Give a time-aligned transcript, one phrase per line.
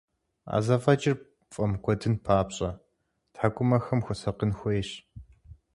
[0.55, 1.15] А зэфӀэкӀыр
[1.49, 2.69] пфӀэмыкӀуэдын папщӀэ,
[3.33, 4.89] тхьэкӀумэхэм хуэсакъын хуейщ.